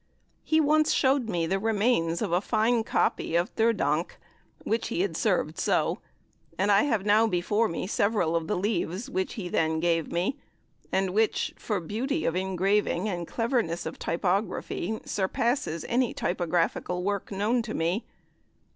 He 0.43 0.59
once 0.59 0.91
showed 0.91 1.29
me 1.29 1.45
the 1.45 1.59
remains 1.59 2.23
of 2.23 2.31
a 2.31 2.41
fine 2.41 2.83
copy 2.83 3.35
of 3.35 3.55
"Theurdanck," 3.55 4.17
which 4.63 4.87
he 4.87 5.01
had 5.01 5.15
served 5.15 5.59
so, 5.59 5.99
and 6.57 6.71
I 6.71 6.85
have 6.85 7.05
now 7.05 7.27
before 7.27 7.67
me 7.67 7.85
several 7.85 8.35
of 8.35 8.47
the 8.47 8.57
leaves 8.57 9.11
which 9.11 9.33
he 9.33 9.47
then 9.47 9.79
gave 9.79 10.11
me, 10.11 10.39
and 10.91 11.11
which, 11.11 11.53
for 11.55 11.79
beauty 11.79 12.25
of 12.25 12.35
engraving 12.35 13.07
and 13.07 13.27
cleverness 13.27 13.85
of 13.85 13.99
typography, 13.99 14.99
surpasses 15.05 15.85
any 15.87 16.15
typographical 16.15 17.03
work 17.03 17.31
known 17.31 17.61
to 17.61 17.75
me. 17.75 18.03